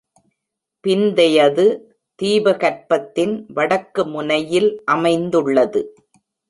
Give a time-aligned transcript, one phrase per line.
[0.83, 1.65] பிந்தையது
[2.19, 5.81] தீபகற்பத்தின் வடக்கு முனையில் அமைந்துள்ளது.